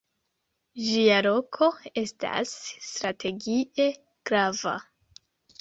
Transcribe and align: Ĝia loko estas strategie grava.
Ĝia 0.85 1.17
loko 1.27 1.67
estas 2.03 2.55
strategie 2.87 3.89
grava. 4.31 4.77